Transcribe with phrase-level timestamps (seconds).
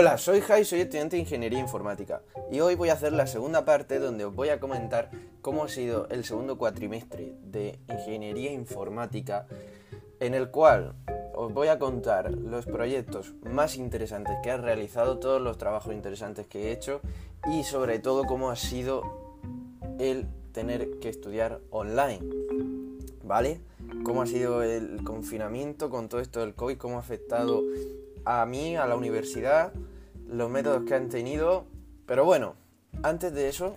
[0.00, 3.66] Hola, soy Jai, soy estudiante de Ingeniería Informática y hoy voy a hacer la segunda
[3.66, 5.10] parte donde os voy a comentar
[5.42, 9.46] cómo ha sido el segundo cuatrimestre de Ingeniería Informática
[10.18, 10.94] en el cual
[11.34, 16.46] os voy a contar los proyectos más interesantes que he realizado, todos los trabajos interesantes
[16.46, 17.02] que he hecho
[17.52, 19.02] y sobre todo cómo ha sido
[19.98, 22.20] el tener que estudiar online,
[23.22, 23.60] ¿vale?
[24.02, 27.62] Cómo ha sido el confinamiento con todo esto del COVID, cómo ha afectado
[28.24, 29.72] a mí, a la universidad,
[30.30, 31.64] los métodos que han tenido.
[32.06, 32.54] Pero bueno,
[33.02, 33.74] antes de eso,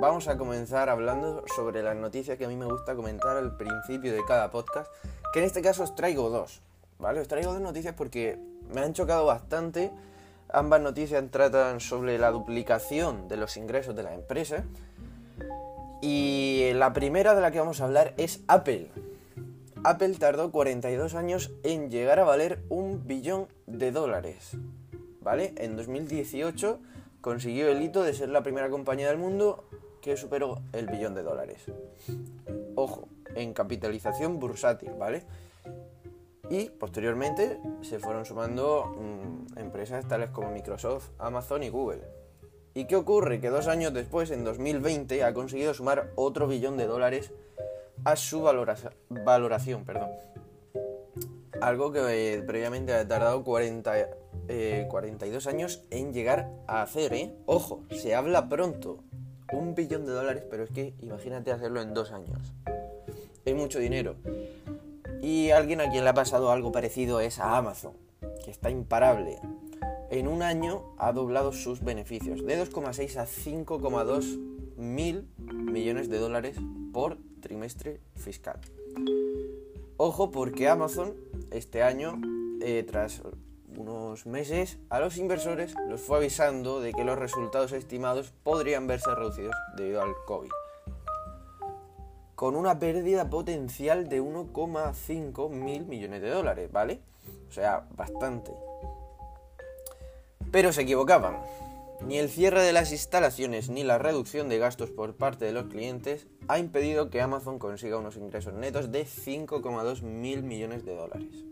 [0.00, 4.12] vamos a comenzar hablando sobre las noticias que a mí me gusta comentar al principio
[4.12, 4.90] de cada podcast,
[5.32, 6.62] que en este caso os traigo dos,
[6.98, 7.20] ¿vale?
[7.20, 8.38] Os traigo dos noticias porque
[8.72, 9.90] me han chocado bastante.
[10.48, 14.64] Ambas noticias tratan sobre la duplicación de los ingresos de la empresa.
[16.00, 18.90] Y la primera de la que vamos a hablar es Apple.
[19.82, 24.56] Apple tardó 42 años en llegar a valer un billón de dólares.
[25.26, 25.54] ¿Vale?
[25.56, 26.78] En 2018
[27.20, 29.64] consiguió el hito de ser la primera compañía del mundo
[30.00, 31.64] que superó el billón de dólares.
[32.76, 35.24] Ojo, en capitalización bursátil, ¿vale?
[36.48, 42.02] Y posteriormente se fueron sumando mmm, empresas tales como Microsoft, Amazon y Google.
[42.74, 43.40] ¿Y qué ocurre?
[43.40, 47.32] Que dos años después, en 2020, ha conseguido sumar otro billón de dólares
[48.04, 50.10] a su valoración, valoración perdón.
[51.60, 53.92] Algo que eh, previamente ha tardado 40,
[54.48, 57.34] eh, 42 años en llegar a hacer, ¿eh?
[57.46, 59.02] Ojo, se habla pronto.
[59.52, 62.52] Un billón de dólares, pero es que imagínate hacerlo en dos años.
[63.44, 64.16] Es mucho dinero.
[65.22, 67.94] Y alguien a quien le ha pasado algo parecido es a Amazon,
[68.44, 69.38] que está imparable.
[70.10, 76.56] En un año ha doblado sus beneficios, de 2,6 a 5,2 mil millones de dólares
[76.92, 78.60] por trimestre fiscal.
[79.96, 81.14] Ojo porque Amazon
[81.50, 82.20] este año,
[82.60, 83.22] eh, tras
[83.76, 89.14] unos meses, a los inversores los fue avisando de que los resultados estimados podrían verse
[89.14, 90.50] reducidos debido al COVID.
[92.34, 97.00] Con una pérdida potencial de 1,5 mil millones de dólares, ¿vale?
[97.48, 98.52] O sea, bastante.
[100.50, 101.38] Pero se equivocaban.
[102.02, 105.66] Ni el cierre de las instalaciones ni la reducción de gastos por parte de los
[105.66, 111.46] clientes ha impedido que Amazon consiga unos ingresos netos de 5,2 mil millones de dólares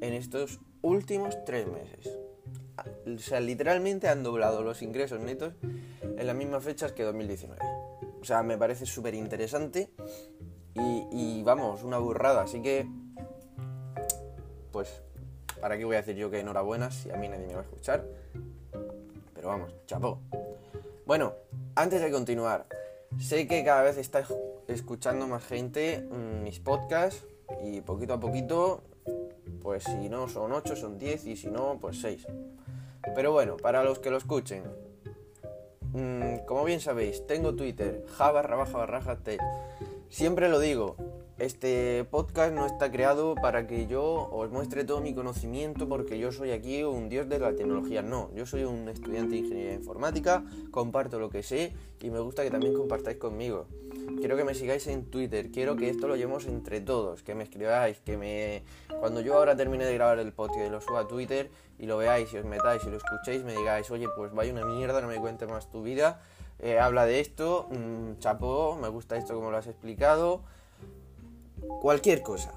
[0.00, 2.18] en estos últimos tres meses.
[3.06, 5.54] O sea, literalmente han doblado los ingresos netos
[6.02, 7.60] en las mismas fechas que 2019.
[8.20, 9.90] O sea, me parece súper interesante
[10.74, 12.42] y, vamos, una burrada.
[12.42, 12.86] Así que,
[14.70, 15.02] pues,
[15.60, 17.64] ¿para qué voy a decir yo que enhorabuena si a mí nadie me va a
[17.64, 18.04] escuchar?
[19.34, 20.20] Pero vamos, chapó.
[21.06, 21.34] Bueno,
[21.74, 22.66] antes de continuar,
[23.18, 24.24] sé que cada vez está
[24.68, 26.06] escuchando más gente
[26.42, 27.24] mis podcasts
[27.62, 28.82] y poquito a poquito,
[29.62, 32.26] pues si no son 8, son 10 y si no, pues 6.
[33.14, 34.64] Pero bueno, para los que lo escuchen,
[35.92, 39.18] mmm, como bien sabéis, tengo Twitter, ja barra baja barra.
[40.08, 40.96] Siempre lo digo,
[41.38, 46.32] este podcast no está creado para que yo os muestre todo mi conocimiento porque yo
[46.32, 48.02] soy aquí un dios de la tecnología.
[48.02, 52.42] No, yo soy un estudiante de ingeniería informática, comparto lo que sé y me gusta
[52.42, 53.66] que también compartáis conmigo.
[54.18, 57.44] Quiero que me sigáis en Twitter, quiero que esto lo llevemos entre todos, que me
[57.44, 58.64] escribáis, que me...
[58.98, 61.98] Cuando yo ahora termine de grabar el podcast y lo suba a Twitter y lo
[61.98, 65.06] veáis y os metáis y lo escuchéis, me digáis, oye, pues vaya una mierda, no
[65.06, 66.20] me cuente más tu vida,
[66.58, 70.42] eh, habla de esto, mmm, chapó, me gusta esto como lo has explicado
[71.80, 72.52] cualquier cosa.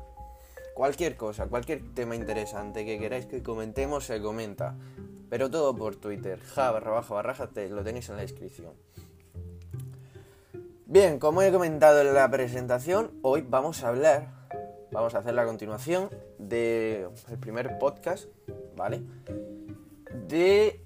[0.74, 4.76] Cualquier cosa, cualquier tema interesante que queráis que comentemos, se comenta.
[5.30, 8.74] Pero todo por Twitter, ja barra baja barra te lo tenéis en la descripción.
[10.86, 14.28] Bien, como he comentado en la presentación, hoy vamos a hablar,
[14.92, 17.08] vamos a hacer la continuación del
[17.40, 18.26] primer podcast,
[18.76, 19.02] ¿vale?
[20.28, 20.82] De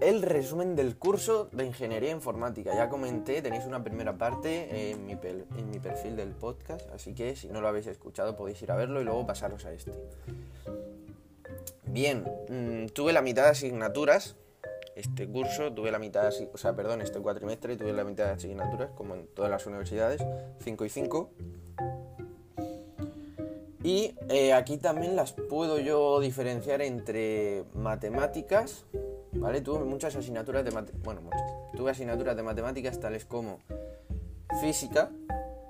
[0.00, 2.74] el resumen del curso de Ingeniería Informática.
[2.74, 7.60] Ya comenté, tenéis una primera parte en mi, perfil del podcast, así que si no
[7.60, 9.92] lo habéis escuchado podéis ir a verlo y luego pasaros a este.
[11.86, 14.36] Bien, mmm, tuve la mitad de asignaturas.
[14.94, 18.90] Este curso tuve la mitad, o sea, perdón, este cuatrimestre tuve la mitad de asignaturas,
[18.96, 20.20] como en todas las universidades,
[20.64, 21.30] 5 y 5.
[23.84, 28.84] Y eh, aquí también las puedo yo diferenciar entre matemáticas,
[29.32, 29.60] ¿vale?
[29.60, 30.70] Tuve muchas asignaturas de
[31.02, 31.20] bueno.
[31.76, 33.58] Tuve asignaturas de matemáticas tales como
[34.60, 35.10] física,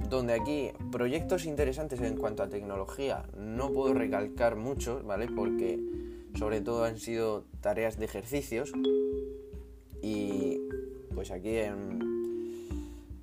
[0.08, 5.28] donde aquí proyectos interesantes en cuanto a tecnología no puedo recalcar mucho, ¿vale?
[5.28, 5.78] Porque
[6.38, 8.72] sobre todo han sido tareas de ejercicios
[10.02, 10.60] y
[11.14, 11.98] pues aquí en,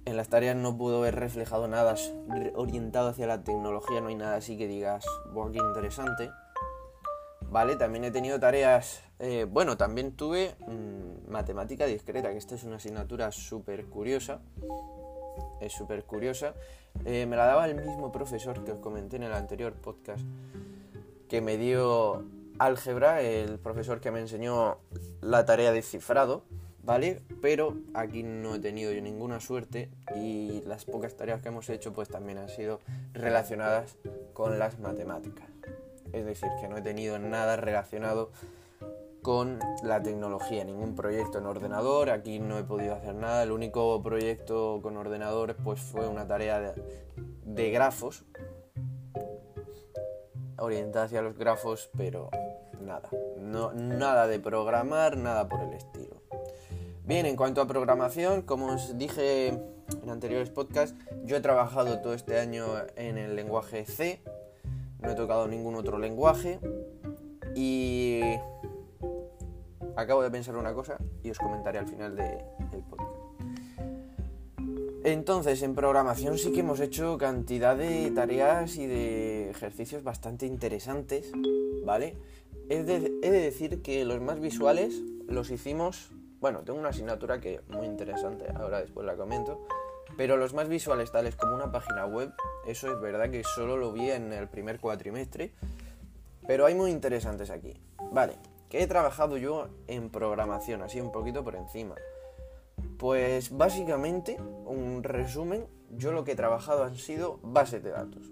[0.05, 1.95] en las tareas no puedo ver reflejado nada
[2.55, 6.29] orientado hacia la tecnología, no hay nada así que digas, wow, qué interesante.
[7.55, 7.77] ¿vale?
[7.77, 12.77] También he tenido tareas, eh, bueno, también tuve mm, matemática discreta, que esta es una
[12.77, 14.41] asignatura súper curiosa,
[15.61, 16.53] es súper curiosa.
[17.05, 20.23] Eh, me la daba el mismo profesor que os comenté en el anterior podcast,
[21.29, 22.25] que me dio
[22.59, 24.77] álgebra, el profesor que me enseñó
[25.21, 26.43] la tarea de cifrado,
[26.83, 27.21] ¿vale?
[27.41, 31.93] Pero aquí no he tenido yo ninguna suerte y las pocas tareas que hemos hecho
[31.93, 32.79] pues también han sido
[33.13, 33.97] relacionadas
[34.33, 35.47] con las matemáticas.
[36.13, 38.31] Es decir, que no he tenido nada relacionado
[39.25, 44.03] con la tecnología, ningún proyecto en ordenador, aquí no he podido hacer nada, el único
[44.03, 46.73] proyecto con ordenadores pues fue una tarea de,
[47.43, 48.23] de grafos,
[50.59, 52.29] orientada hacia los grafos, pero
[52.79, 56.21] nada, no, nada de programar, nada por el estilo.
[57.03, 62.13] Bien, en cuanto a programación, como os dije en anteriores podcasts, yo he trabajado todo
[62.13, 64.21] este año en el lenguaje C,
[64.99, 66.59] no he tocado ningún otro lenguaje
[67.55, 68.21] y
[69.95, 73.11] acabo de pensar una cosa y os comentaré al final del podcast.
[75.03, 81.31] Entonces, en programación sí que hemos hecho cantidad de tareas y de ejercicios bastante interesantes,
[81.85, 82.17] ¿vale?
[82.69, 86.11] He de, decir que los más visuales los hicimos
[86.45, 89.65] bueno, tengo una asignatura que muy interesante, ahora después la comento,
[90.15, 92.31] pero los más visuales tales como una página web,
[92.67, 95.53] eso es verdad que solo lo vi en el primer cuatrimestre,
[96.45, 97.73] pero hay muy interesantes aquí.
[98.11, 98.33] Vale,
[98.69, 100.81] ¿qué he trabajado yo en programación?
[100.81, 101.95] Así un poquito por encima.
[102.97, 108.31] Pues básicamente, un resumen, yo lo que he trabajado han sido bases de datos.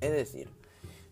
[0.00, 0.48] Es decir,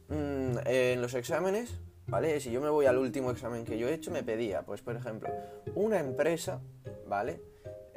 [0.09, 1.79] mm, en los exámenes
[2.11, 2.41] ¿vale?
[2.41, 4.97] Si yo me voy al último examen que yo he hecho, me pedía, pues por
[4.97, 5.31] ejemplo,
[5.75, 6.61] una empresa,
[7.07, 7.41] ¿vale?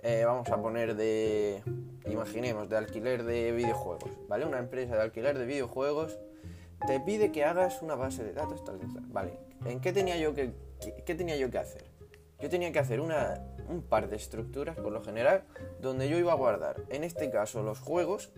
[0.03, 1.63] Eh, vamos a poner de,
[2.06, 4.45] imaginemos, de alquiler de videojuegos, ¿vale?
[4.45, 6.19] Una empresa de alquiler de videojuegos
[6.88, 9.33] te pide que hagas una base de datos, tal, tal, ¿vale?
[9.65, 10.53] ¿En qué tenía yo que,
[11.06, 11.85] qué, tenía yo que hacer?
[12.39, 15.44] Yo tenía que hacer una, un par de estructuras, por lo general,
[15.81, 18.31] donde yo iba a guardar, en este caso, los juegos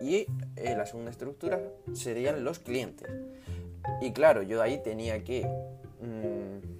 [0.00, 0.26] y
[0.56, 1.60] eh, la segunda estructura
[1.94, 3.08] serían los clientes.
[4.00, 5.46] Y claro, yo ahí tenía que
[6.00, 6.75] mm,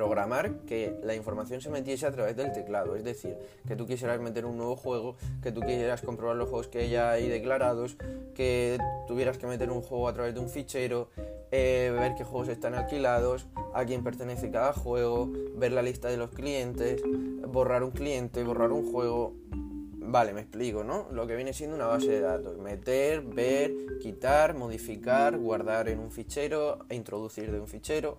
[0.00, 2.96] programar que la información se metiese a través del teclado.
[2.96, 3.36] Es decir,
[3.68, 7.10] que tú quisieras meter un nuevo juego, que tú quisieras comprobar los juegos que ya
[7.10, 7.98] hay declarados,
[8.34, 11.10] que tuvieras que meter un juego a través de un fichero,
[11.50, 16.16] eh, ver qué juegos están alquilados, a quién pertenece cada juego, ver la lista de
[16.16, 17.02] los clientes,
[17.46, 19.34] borrar un cliente, borrar un juego.
[19.52, 21.08] Vale, me explico, ¿no?
[21.12, 22.56] Lo que viene siendo una base de datos.
[22.56, 28.16] Meter, ver, quitar, modificar, guardar en un fichero e introducir de un fichero.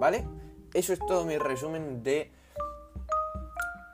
[0.00, 0.24] ¿Vale?
[0.74, 2.30] Eso es todo mi resumen de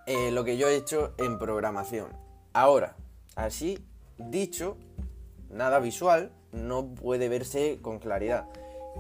[0.07, 2.09] eh, lo que yo he hecho en programación.
[2.53, 2.97] Ahora,
[3.35, 3.85] así
[4.17, 4.77] dicho,
[5.51, 8.47] nada visual no puede verse con claridad.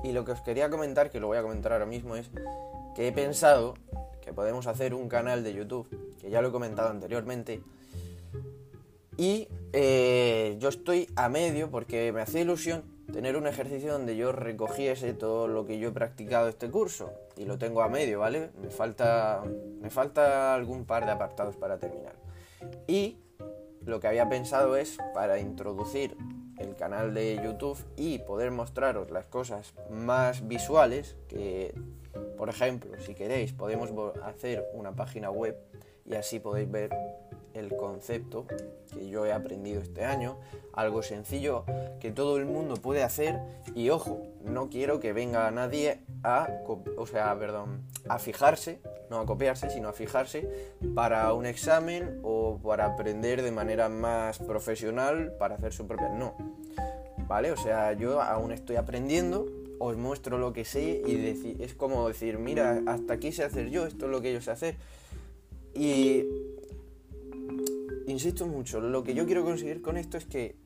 [0.04, 2.30] Y lo que os quería comentar, que lo voy a comentar ahora mismo, es
[2.94, 3.74] que he pensado
[4.22, 5.88] que podemos hacer un canal de YouTube,
[6.20, 7.62] que ya lo he comentado anteriormente,
[9.16, 14.32] y eh, yo estoy a medio porque me hacía ilusión tener un ejercicio donde yo
[14.32, 17.12] recogiese todo lo que yo he practicado este curso.
[17.36, 18.50] Y lo tengo a medio, ¿vale?
[18.60, 19.42] Me falta,
[19.80, 22.14] me falta algún par de apartados para terminar.
[22.86, 23.18] Y
[23.84, 26.16] lo que había pensado es, para introducir
[26.58, 31.74] el canal de YouTube y poder mostraros las cosas más visuales, que
[32.36, 33.90] por ejemplo, si queréis, podemos
[34.22, 35.56] hacer una página web
[36.04, 36.90] y así podéis ver
[37.58, 38.46] el concepto
[38.92, 40.38] que yo he aprendido este año,
[40.72, 41.64] algo sencillo
[42.00, 43.40] que todo el mundo puede hacer
[43.74, 46.48] y ojo, no quiero que venga nadie a,
[46.96, 50.48] o sea, perdón, a fijarse, no a copiarse, sino a fijarse
[50.94, 56.34] para un examen o para aprender de manera más profesional para hacer su propia, no.
[57.26, 57.52] ¿Vale?
[57.52, 59.46] O sea, yo aún estoy aprendiendo,
[59.78, 63.86] os muestro lo que sé y es como decir, mira, hasta aquí sé hacer yo,
[63.86, 64.76] esto es lo que yo sé hacer.
[65.74, 66.24] Y
[68.10, 70.56] insisto mucho, lo que yo quiero conseguir con esto es que,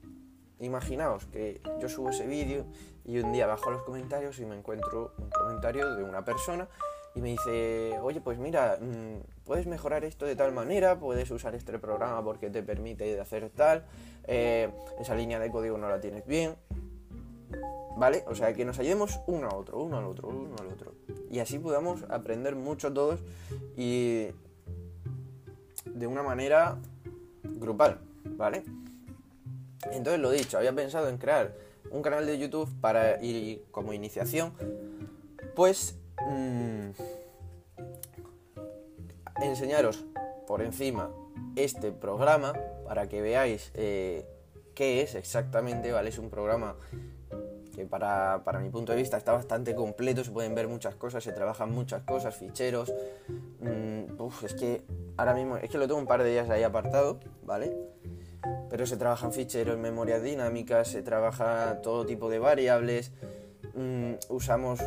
[0.61, 2.67] imaginaos que yo subo ese vídeo
[3.05, 6.69] y un día bajo los comentarios y me encuentro un comentario de una persona
[7.15, 11.55] y me dice, oye, pues mira, mm, puedes mejorar esto de tal manera, puedes usar
[11.55, 13.85] este programa porque te permite hacer tal,
[14.25, 14.71] eh,
[15.01, 16.55] esa línea de código no la tienes bien,
[17.97, 18.25] ¿vale?
[18.29, 20.95] O sea, que nos ayudemos uno a otro, uno al otro, uno al otro.
[21.31, 23.21] Y así podamos aprender mucho todos
[23.77, 24.29] y
[25.85, 26.79] de una manera
[27.45, 27.99] grupal,
[28.37, 28.65] ¿vale?
[29.91, 31.55] Entonces lo dicho, había pensado en crear
[31.91, 34.53] un canal de YouTube para ir como iniciación,
[35.55, 35.97] pues
[36.27, 36.91] mmm,
[39.43, 40.05] enseñaros
[40.47, 41.11] por encima
[41.57, 42.55] este programa
[42.87, 44.25] para que veáis eh,
[44.75, 46.09] qué es exactamente, ¿vale?
[46.09, 46.77] Es un programa
[47.75, 51.25] que para, para, mi punto de vista está bastante completo, se pueden ver muchas cosas,
[51.25, 52.93] se trabajan muchas cosas, ficheros.
[53.61, 54.83] Mm, uf, es que
[55.17, 57.75] ahora mismo, es que lo tengo un par de días ahí apartado, ¿vale?
[58.71, 63.12] Pero se trabajan ficheros, memorias dinámicas, se trabaja todo tipo de variables.
[63.75, 64.81] Mm, usamos,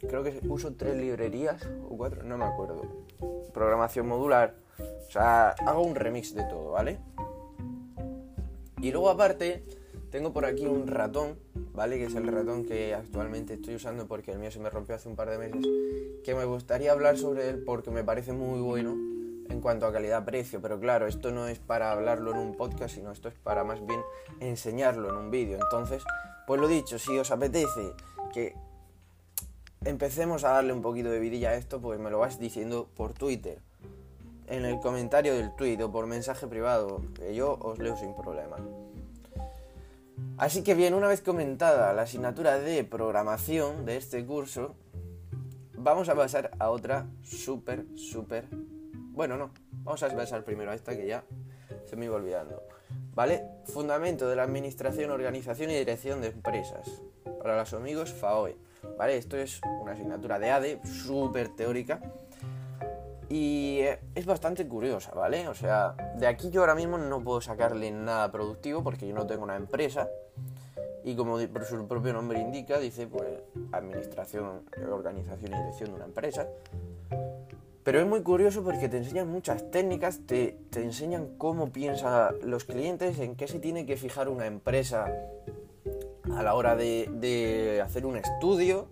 [0.00, 2.82] creo que uso tres librerías o cuatro, no me acuerdo.
[3.52, 6.98] Programación modular, o sea, hago un remix de todo, ¿vale?
[8.80, 9.64] Y luego aparte,
[10.10, 11.38] tengo por aquí un ratón,
[11.74, 11.98] ¿vale?
[11.98, 15.08] Que es el ratón que actualmente estoy usando porque el mío se me rompió hace
[15.08, 15.64] un par de meses.
[16.24, 18.92] Que me gustaría hablar sobre él porque me parece muy bueno
[19.48, 20.60] en cuanto a calidad-precio.
[20.60, 23.84] Pero claro, esto no es para hablarlo en un podcast, sino esto es para más
[23.86, 24.00] bien
[24.40, 25.58] enseñarlo en un vídeo.
[25.60, 26.02] Entonces,
[26.46, 27.92] pues lo dicho, si os apetece
[28.32, 28.54] que
[29.84, 33.12] empecemos a darle un poquito de vidilla a esto, pues me lo vais diciendo por
[33.12, 33.60] Twitter
[34.48, 38.56] en el comentario del tweet o por mensaje privado, que yo os leo sin problema.
[40.38, 44.74] Así que bien, una vez comentada la asignatura de programación de este curso,
[45.72, 48.46] vamos a pasar a otra súper, súper...
[49.12, 49.50] Bueno, no,
[49.82, 51.24] vamos a pasar primero a esta que ya
[51.86, 52.62] se me iba olvidando.
[53.14, 53.44] ¿Vale?
[53.64, 56.86] Fundamento de la Administración, Organización y Dirección de Empresas.
[57.38, 58.58] Para los amigos FAOE.
[58.98, 59.16] ¿Vale?
[59.16, 62.02] Esto es una asignatura de ADE súper teórica
[63.28, 65.48] y eh, es bastante curiosa, ¿vale?
[65.48, 69.26] O sea, de aquí yo ahora mismo no puedo sacarle nada productivo porque yo no
[69.26, 70.08] tengo una empresa.
[71.04, 73.28] Y como su propio nombre indica, dice pues
[73.72, 76.48] administración, organización y dirección de una empresa.
[77.84, 82.64] Pero es muy curioso porque te enseñan muchas técnicas, te, te enseñan cómo piensan los
[82.64, 85.06] clientes, en qué se tiene que fijar una empresa
[86.34, 88.88] a la hora de, de hacer un estudio,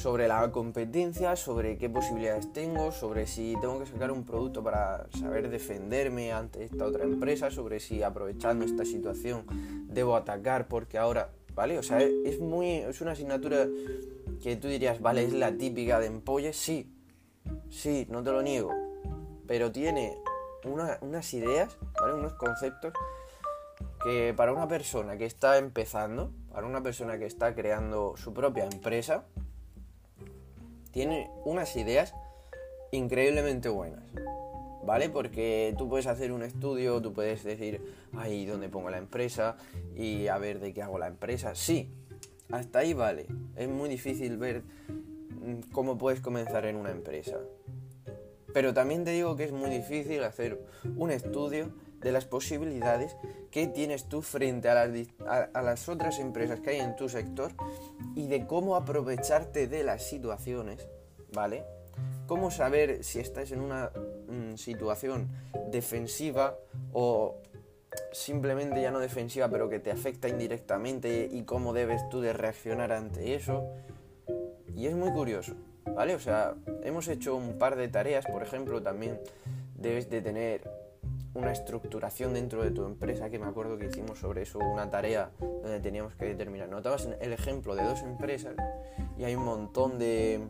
[0.00, 5.06] sobre la competencia, sobre qué posibilidades tengo, sobre si tengo que sacar un producto para
[5.10, 9.44] saber defenderme ante esta otra empresa, sobre si aprovechando esta situación
[9.88, 11.78] debo atacar porque ahora, ¿vale?
[11.78, 13.68] O sea, es muy es una asignatura
[14.42, 16.90] que tú dirías, vale, es la típica de empolle, sí.
[17.68, 18.72] Sí, no te lo niego,
[19.46, 20.16] pero tiene
[20.64, 22.14] unas ideas, ¿vale?
[22.14, 22.94] Unos conceptos
[24.02, 28.64] que para una persona que está empezando, para una persona que está creando su propia
[28.64, 29.26] empresa,
[30.90, 32.14] tiene unas ideas
[32.92, 34.04] increíblemente buenas.
[34.84, 35.10] ¿Vale?
[35.10, 37.82] Porque tú puedes hacer un estudio, tú puedes decir,
[38.16, 39.56] ahí ¿dónde pongo la empresa?
[39.94, 41.54] Y a ver de qué hago la empresa.
[41.54, 41.90] Sí,
[42.50, 43.26] hasta ahí vale.
[43.56, 47.38] Es muy difícil ver mm, cómo puedes comenzar en una empresa.
[48.52, 50.60] Pero también te digo que es muy difícil hacer
[50.96, 53.16] un estudio de las posibilidades
[53.50, 54.90] que tienes tú frente a las,
[55.54, 57.52] a las, otras empresas que hay en tu sector
[58.14, 60.88] y de cómo aprovecharte de las situaciones,
[61.32, 61.64] ¿vale?
[62.26, 63.90] Cómo saber si estás en una
[64.28, 65.28] mm, situación
[65.70, 66.56] defensiva
[66.92, 67.36] o
[68.12, 72.92] simplemente ya no defensiva pero que te afecta indirectamente y cómo debes tú de reaccionar
[72.92, 73.68] ante eso.
[74.76, 75.54] Y es muy curioso,
[75.94, 76.14] ¿vale?
[76.14, 76.54] O sea,
[76.84, 79.20] hemos hecho un par de tareas, por ejemplo, también
[79.76, 80.79] debes de tener
[81.34, 85.30] una estructuración dentro de tu empresa, que me acuerdo que hicimos sobre eso una tarea
[85.40, 86.68] donde teníamos que determinar.
[86.68, 88.54] Notabas el ejemplo de dos empresas
[89.18, 90.40] y hay un montón de,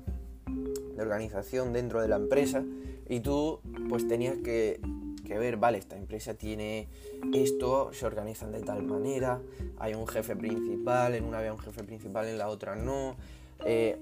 [0.47, 2.63] de organización dentro de la empresa
[3.09, 4.81] y tú pues tenías que,
[5.27, 6.89] que, ver, vale, esta empresa tiene
[7.35, 9.41] esto, se organizan de tal manera,
[9.79, 13.17] hay un jefe principal, en una había un jefe principal, en la otra no.
[13.65, 13.99] Eh,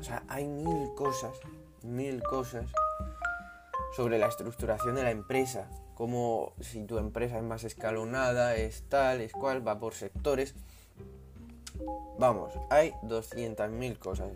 [0.00, 1.38] o sea, hay mil cosas,
[1.82, 2.66] mil cosas
[3.94, 9.22] sobre la estructuración de la empresa como si tu empresa es más escalonada, es tal,
[9.22, 10.54] es cual, va por sectores.
[12.18, 14.32] Vamos, hay 200.000 cosas.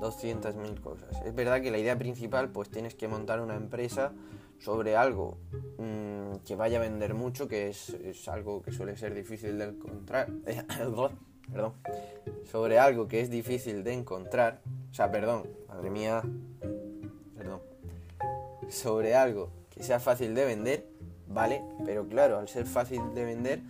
[0.00, 1.10] 200.000 cosas.
[1.26, 4.12] Es verdad que la idea principal, pues tienes que montar una empresa
[4.58, 5.36] sobre algo
[5.76, 9.66] mmm, que vaya a vender mucho, que es, es, algo que suele ser difícil de
[9.66, 10.28] encontrar.
[10.78, 11.18] perdón.
[12.50, 14.62] Sobre algo que es difícil de encontrar.
[14.90, 16.22] O sea, perdón, madre mía.
[17.36, 17.60] Perdón.
[18.70, 20.86] Sobre algo que sea fácil de vender,
[21.28, 21.62] ¿vale?
[21.84, 23.60] Pero claro, al ser fácil de vender,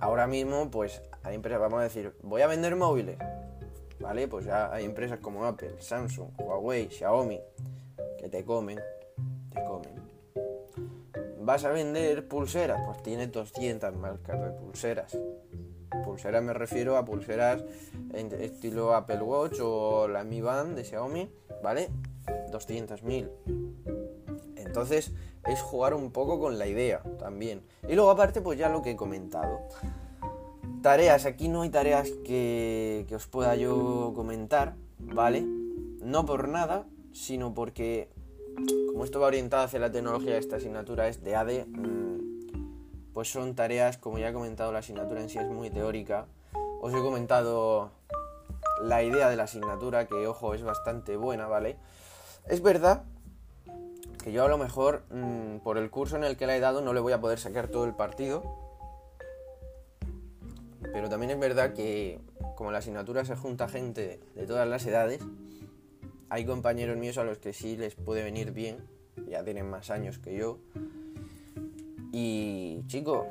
[0.00, 3.18] ahora mismo pues hay empresas, vamos a decir, voy a vender móviles,
[4.00, 4.26] ¿vale?
[4.26, 7.40] Pues ya hay empresas como Apple, Samsung, Huawei, Xiaomi,
[8.18, 8.80] que te comen,
[9.50, 10.02] te comen.
[11.40, 12.80] ¿Vas a vender pulseras?
[12.84, 15.18] Pues tiene 200 marcas de pulseras.
[16.04, 17.64] Pulseras me refiero a pulseras
[18.12, 21.30] en estilo Apple Watch o la Mi Band de Xiaomi,
[21.62, 21.90] ¿vale?
[22.50, 24.01] 200.000.
[24.72, 25.12] Entonces
[25.46, 27.60] es jugar un poco con la idea también.
[27.86, 29.60] Y luego aparte pues ya lo que he comentado.
[30.80, 35.42] Tareas, aquí no hay tareas que, os pueda yo comentar, ¿vale?
[35.42, 38.08] No por nada, sino porque
[38.90, 43.54] como esto va orientado hacia la tecnología, esta asignatura es de ADE, mm, pues son
[43.54, 46.28] tareas, como ya he comentado, la asignatura en sí es muy teórica.
[46.80, 47.90] os he comentado
[48.82, 51.76] la idea de la asignatura, que ojo, es bastante buena, ¿vale?
[52.48, 53.04] Es verdad
[54.22, 56.80] que yo a lo mejor mm, por el curso en el que la he dado
[56.80, 58.42] no le voy a poder sacar todo el partido.
[60.92, 62.20] Pero también es verdad que
[62.56, 65.20] como la asignatura se junta gente de todas las edades,
[66.28, 68.78] hay compañeros míos a los que sí les puede venir bien,
[69.28, 70.58] ya tienen más años que yo.
[72.12, 73.26] Y chico,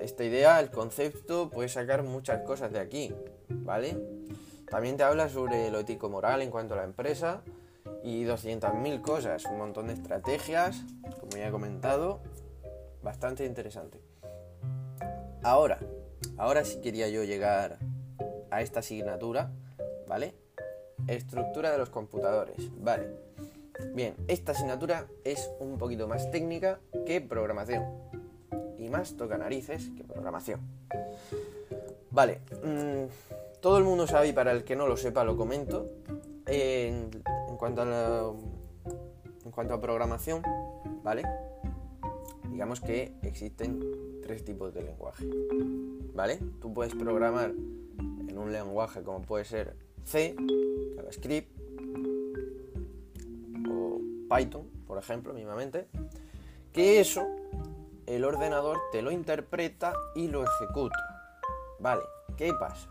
[0.00, 3.14] esta idea, el concepto, puedes sacar muchas cosas de aquí,
[3.48, 3.96] ¿vale?
[4.68, 7.42] También te habla sobre lo ético-moral en cuanto a la empresa
[8.02, 10.84] y 200.000 cosas, un montón de estrategias,
[11.20, 12.20] como ya he comentado,
[13.02, 14.00] bastante interesante.
[15.42, 15.78] Ahora,
[16.36, 17.78] ahora sí quería yo llegar
[18.50, 19.50] a esta asignatura,
[20.06, 20.34] ¿vale?
[21.06, 23.08] Estructura de los computadores, vale.
[23.94, 27.84] Bien, esta asignatura es un poquito más técnica que programación.
[28.78, 30.60] Y más toca narices que programación.
[32.10, 35.88] Vale, mm, todo el mundo sabe y para el que no lo sepa lo comento.
[36.46, 37.10] En,
[37.60, 38.32] cuanto a
[39.44, 40.42] en cuanto a programación,
[41.02, 41.22] ¿vale?
[42.50, 45.28] Digamos que existen tres tipos de lenguaje,
[46.14, 46.38] ¿vale?
[46.62, 50.34] Tú puedes programar en un lenguaje como puede ser C,
[50.96, 51.50] JavaScript
[53.70, 54.00] o
[54.34, 55.86] Python, por ejemplo, mismamente,
[56.72, 57.26] que eso
[58.06, 60.98] el ordenador te lo interpreta y lo ejecuta.
[61.78, 62.02] Vale,
[62.38, 62.88] ¿qué pasa?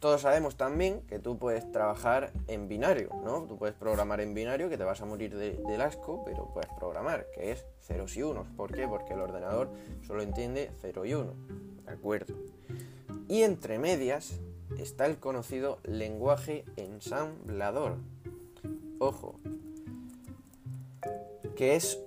[0.00, 3.42] Todos sabemos también que tú puedes trabajar en binario, ¿no?
[3.42, 6.70] Tú puedes programar en binario, que te vas a morir de, del asco, pero puedes
[6.78, 8.46] programar, que es ceros y unos.
[8.56, 8.86] ¿Por qué?
[8.86, 9.70] Porque el ordenador
[10.06, 11.32] solo entiende 0 y 1.
[11.86, 12.34] ¿De acuerdo?
[13.26, 14.38] Y entre medias
[14.78, 17.96] está el conocido lenguaje ensamblador.
[19.00, 19.34] Ojo,
[21.56, 21.98] que es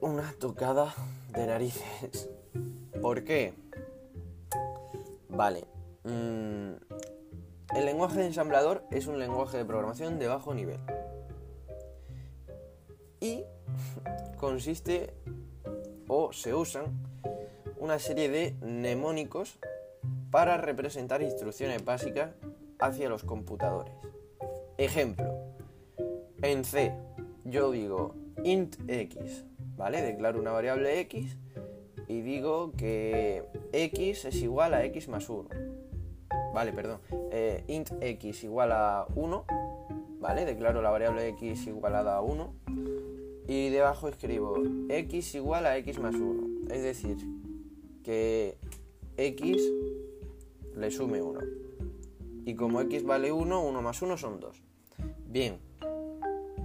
[0.00, 0.94] una tocada
[1.34, 2.30] de narices.
[3.02, 3.52] ¿Por qué?
[5.28, 5.71] Vale.
[6.04, 6.72] Mm,
[7.76, 10.80] el lenguaje de ensamblador es un lenguaje de programación de bajo nivel.
[13.20, 13.44] Y
[14.36, 15.14] consiste
[16.08, 16.86] o se usan
[17.78, 19.58] una serie de mnemónicos
[20.30, 22.32] para representar instrucciones básicas
[22.78, 23.94] hacia los computadores.
[24.78, 25.32] Ejemplo,
[26.42, 26.92] en C
[27.44, 29.44] yo digo int x,
[29.76, 30.02] ¿vale?
[30.02, 31.36] Declaro una variable x
[32.08, 35.48] y digo que x es igual a x más 1.
[36.52, 37.00] Vale, perdón.
[37.30, 39.44] Eh, int x igual a 1,
[40.20, 40.44] ¿vale?
[40.44, 42.52] Declaro la variable x igualada a 1
[43.48, 44.54] y debajo escribo
[44.88, 46.72] x igual a x más 1.
[46.72, 47.16] Es decir,
[48.04, 48.56] que
[49.16, 49.62] x
[50.76, 51.40] le sume 1.
[52.44, 54.62] Y como x vale 1, 1 más 1 son 2.
[55.26, 55.58] Bien.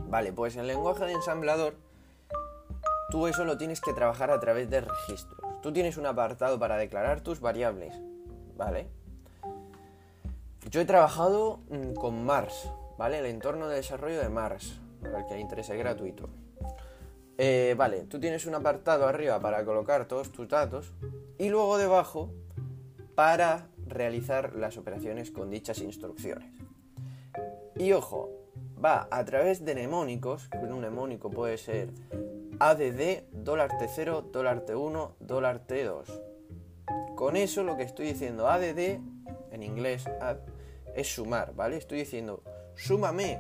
[0.10, 1.76] Vale, pues en lenguaje de ensamblador
[3.10, 5.40] tú eso lo tienes que trabajar a través de registros.
[5.62, 7.94] Tú tienes un apartado para declarar tus variables,
[8.56, 8.88] ¿vale?
[10.70, 13.20] Yo he trabajado mm, con Mars, ¿vale?
[13.20, 16.30] El entorno de desarrollo de Mars, para el que interese, es gratuito.
[17.38, 20.94] Eh, vale, tú tienes un apartado arriba para colocar todos tus datos
[21.38, 22.32] y luego debajo
[23.16, 26.52] para realizar las operaciones con dichas instrucciones.
[27.76, 28.30] Y ojo,
[28.84, 31.92] va a través de mnemónicos, un mnemónico puede ser
[32.60, 36.06] ADD, dólar T0, dólar T1, dólar T2.
[37.16, 39.00] Con eso lo que estoy diciendo, ADD,
[39.52, 40.06] en inglés,
[40.98, 41.78] es sumar, ¿vale?
[41.78, 42.44] Estoy diciendo,
[42.76, 43.40] súmame.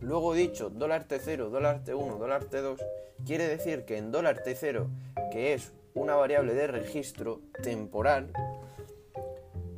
[0.00, 2.78] Luego dicho, dólar T0, dólar T1, dólar T2,
[3.26, 4.86] quiere decir que en dólar T0,
[5.32, 8.32] que es una variable de registro temporal,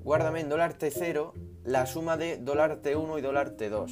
[0.05, 1.33] guárdame en dólar T0
[1.65, 3.91] la suma de dólar T1 y dólar T2.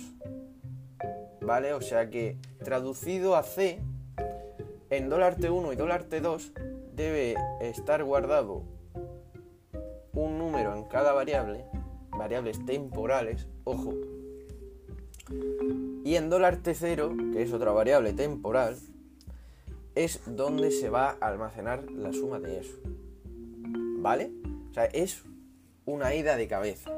[1.40, 1.72] ¿Vale?
[1.72, 3.80] O sea que traducido a C,
[4.90, 6.52] en dólar T1 y dólar T2
[6.92, 8.62] debe estar guardado
[10.12, 11.64] un número en cada variable,
[12.16, 13.94] variables temporales, ojo.
[16.04, 18.76] Y en dólar T0, que es otra variable temporal,
[19.94, 22.76] es donde se va a almacenar la suma de eso.
[23.98, 24.30] ¿Vale?
[24.70, 25.22] O sea, es
[25.86, 26.90] una ida de cabeza.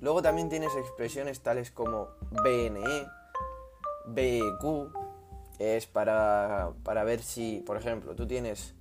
[0.00, 3.06] Luego también tienes expresiones tales como BNE,
[4.06, 4.92] BQ,
[5.58, 8.74] es para, para ver si, por ejemplo, tú tienes,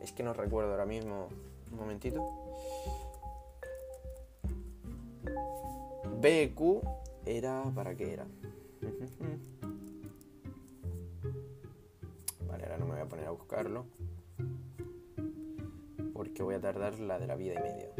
[0.00, 1.28] es que no recuerdo ahora mismo,
[1.70, 2.24] un momentito.
[6.26, 6.80] BQ
[7.24, 8.26] era, ¿para qué era?
[12.48, 13.86] Vale, ahora no me voy a poner a buscarlo.
[16.12, 17.90] Porque voy a tardar la de la vida y media.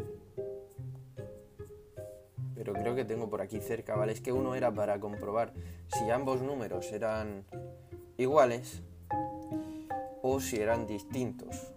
[2.53, 4.11] Pero creo que tengo por aquí cerca, ¿vale?
[4.11, 5.53] Es que uno era para comprobar
[5.87, 7.45] si ambos números eran
[8.17, 8.81] iguales
[10.21, 11.71] o si eran distintos.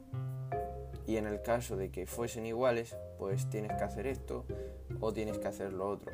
[1.07, 4.47] Y en el caso de que fuesen iguales, pues tienes que hacer esto
[5.01, 6.11] o tienes que hacer lo otro.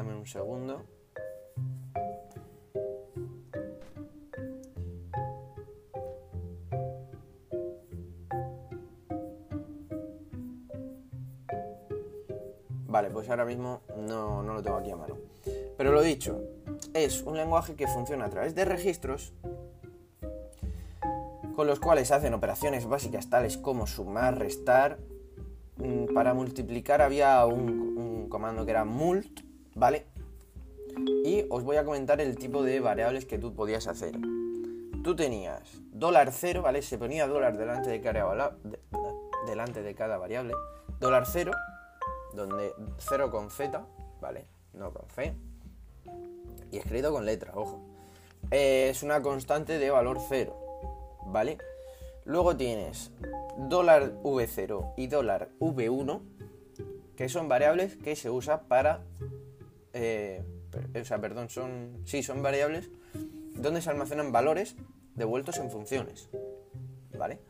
[0.00, 0.80] Dame un segundo.
[12.88, 15.18] Vale, pues ahora mismo no, no lo tengo aquí a mano.
[15.76, 16.40] Pero lo dicho,
[16.94, 19.34] es un lenguaje que funciona a través de registros
[21.54, 24.96] con los cuales hacen operaciones básicas tales como sumar, restar.
[25.76, 29.39] Mm, para multiplicar había un, comando que era mult,
[29.80, 30.06] ¿vale?
[31.24, 34.12] Y os voy a comentar el tipo de variables que tú podías hacer.
[35.02, 36.82] Tú tenías dólar cero, ¿vale?
[36.82, 38.56] Se ponía dólar delante de cada,
[39.48, 40.54] delante de cada variable.
[41.00, 41.52] Dólar cero,
[42.34, 43.84] donde cero con z,
[44.20, 44.46] ¿vale?
[44.74, 45.34] No con c.
[46.70, 47.80] Y escrito con letra, ojo.
[48.52, 50.60] Eh, es una constante de valor cero.
[51.26, 51.58] ¿vale?
[52.24, 53.10] Luego tienes
[53.56, 56.20] dólar V0 y dólar V1,
[57.16, 59.02] que son variables que se usa para...
[59.92, 60.42] Eh,
[61.00, 62.02] o sea, perdón, son...
[62.04, 62.90] Sí, son variables
[63.54, 64.76] donde se almacenan valores
[65.14, 66.30] devueltos en funciones,
[67.18, 67.40] ¿vale?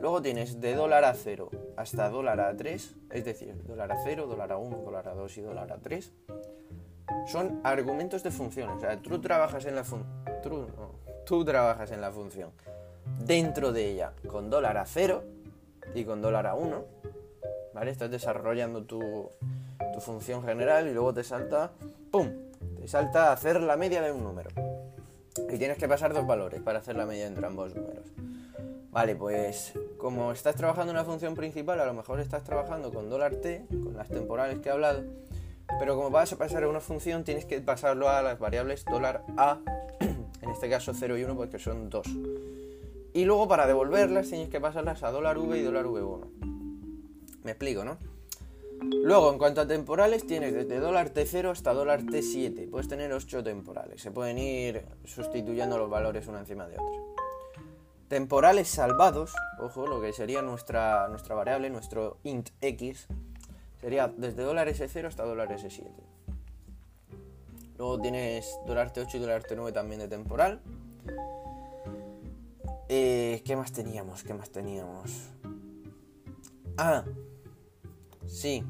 [0.00, 4.26] Luego tienes de dólar a 0 hasta dólar a 3, es decir, dólar a 0,
[4.26, 6.12] dólar a 1, dólar a 2 y dólar a 3.
[7.26, 10.10] Son argumentos de funciones, o sea, tú trabajas en la función...
[11.24, 12.50] tú trabajas en la función
[13.24, 15.22] dentro de ella con dólar a 0
[15.94, 16.84] y con dólar a 1.
[17.74, 17.90] ¿Vale?
[17.90, 19.30] Estás desarrollando tu,
[19.92, 21.72] tu función general y luego te salta,
[22.10, 22.30] ¡pum!
[22.76, 24.50] Te salta hacer la media de un número.
[25.50, 28.04] Y tienes que pasar dos valores para hacer la media entre ambos números.
[28.90, 33.36] Vale, pues como estás trabajando una función principal, a lo mejor estás trabajando con dólar
[33.36, 35.04] $t, con las temporales que he hablado,
[35.78, 39.24] pero como vas a pasar a una función, tienes que pasarlo a las variables dólar
[39.36, 39.60] $a,
[40.00, 42.06] en este caso 0 y 1 porque son 2.
[43.14, 46.26] Y luego para devolverlas tienes que pasarlas a dólar V y dólar V1.
[47.44, 47.96] Me explico, ¿no?
[48.84, 52.70] Luego, en cuanto a temporales, tienes desde dólar T0 hasta dólar T7.
[52.70, 54.02] Puedes tener 8 temporales.
[54.02, 57.00] Se pueden ir sustituyendo los valores una encima de otra.
[58.08, 63.06] Temporales salvados, ojo, lo que sería nuestra, variable, nuestro int x,
[63.80, 65.88] sería desde dólar S0 hasta dólar S7.
[67.78, 70.60] Luego tienes dólar T8 y dólar T9 también de temporal.
[72.88, 74.22] Eh, ¿Qué más teníamos?
[74.22, 75.30] ¿Qué más teníamos?
[76.76, 77.04] Ah,
[78.32, 78.64] sí.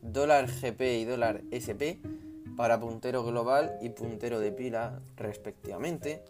[0.00, 2.00] Dólar GP y dólar SP
[2.56, 6.22] para puntero global y puntero de pila respectivamente.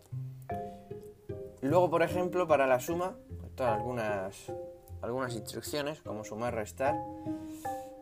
[1.63, 3.17] Luego, por ejemplo, para la suma,
[3.59, 4.51] algunas,
[5.35, 6.97] instrucciones como sumar, restar.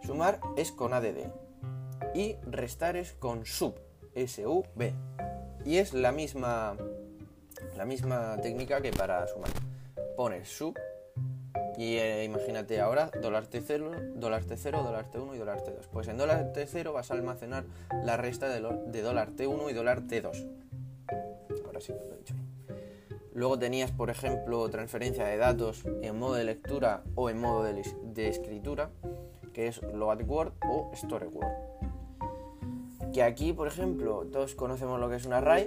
[0.04, 1.28] Sumar es con ADD
[2.14, 3.74] y restar es con sub,
[4.14, 4.92] SUB.
[5.64, 6.76] Y es la misma
[7.76, 9.50] la misma técnica que para sumar.
[10.16, 10.74] Pones sub
[11.76, 15.86] y eh, imagínate ahora dólar T0, dólar T0, dólar T1 y dólar T2.
[15.92, 17.64] Pues en dólar T0 vas a almacenar
[18.04, 20.46] la resta de, dólar T1 y dólar T2.
[21.66, 22.34] Ahora sí lo he dicho.
[23.32, 27.82] Luego tenías, por ejemplo, transferencia de datos en modo de lectura o en modo de,
[28.14, 28.90] de escritura,
[29.52, 31.52] que es loadword o storeword.
[33.12, 35.66] Que aquí, por ejemplo, todos conocemos lo que es un array,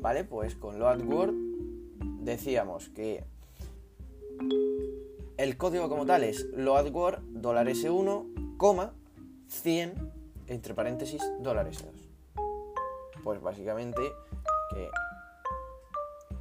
[0.00, 0.22] ¿vale?
[0.24, 1.34] Pues con loadword
[2.20, 3.24] decíamos que
[5.38, 8.92] el código como tal es loadword $s1, coma
[9.48, 9.94] 100
[10.48, 11.90] entre paréntesis $s2.
[13.22, 14.02] Pues básicamente
[14.70, 14.90] que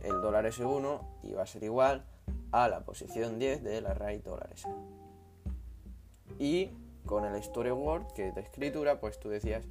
[0.01, 2.05] el $s1 iba a ser igual
[2.51, 4.67] a la posición 10 del array $s.
[6.39, 6.71] Y
[7.05, 9.63] con el story word que es de escritura, pues tú decías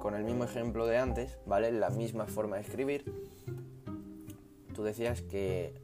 [0.00, 1.72] con el mismo ejemplo de antes, ¿vale?
[1.72, 3.04] La misma forma de escribir,
[4.74, 5.74] tú decías que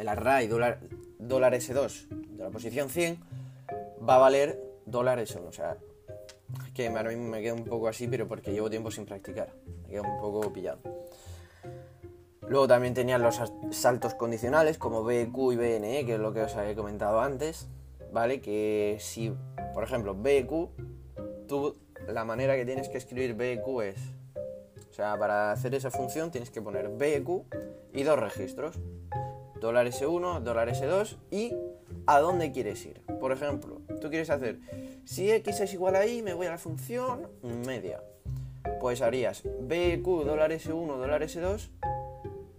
[0.00, 0.80] el array dólar,
[1.18, 3.18] dólar S2 de la posición 100
[4.08, 5.46] va a valer dólar S1.
[5.46, 5.76] O sea,
[6.66, 9.52] es que ahora mismo me quedo un poco así, pero porque llevo tiempo sin practicar.
[9.82, 10.80] Me quedo un poco pillado.
[12.48, 16.56] Luego también tenían los saltos condicionales como BQ y BNE, que es lo que os
[16.56, 17.68] había comentado antes.
[18.10, 18.40] ¿Vale?
[18.40, 19.32] Que si,
[19.74, 21.76] por ejemplo, BQ, tú
[22.08, 24.00] la manera que tienes que escribir BQ es
[24.90, 27.44] o sea, para hacer esa función tienes que poner BQ
[27.92, 28.78] y dos registros.
[29.60, 31.54] Dólar S1, dólar S2 y
[32.06, 33.00] a dónde quieres ir.
[33.20, 34.58] Por ejemplo, tú quieres hacer,
[35.04, 37.28] si x es igual a y, me voy a la función
[37.66, 38.02] media.
[38.80, 41.68] Pues harías BQ, dólar S1, dólar S2.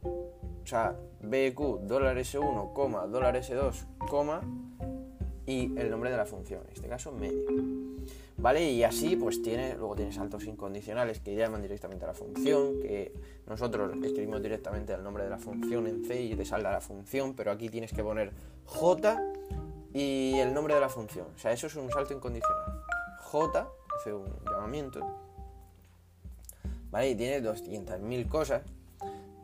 [0.04, 4.42] O sea, BQ, dólar S1, coma, dólar S2, coma,
[5.46, 7.46] y el nombre de la función, en este caso medio.
[8.42, 8.72] ¿Vale?
[8.72, 13.14] Y así pues tiene, luego tienes saltos incondicionales que llaman directamente a la función, que
[13.46, 17.36] nosotros escribimos directamente el nombre de la función en C y te salga la función,
[17.36, 18.32] pero aquí tienes que poner
[18.66, 19.22] J
[19.94, 21.28] y el nombre de la función.
[21.36, 22.82] O sea, eso es un salto incondicional.
[23.20, 25.02] J hace un llamamiento.
[26.90, 27.12] ¿Vale?
[27.12, 28.64] Y tiene 200.000 cosas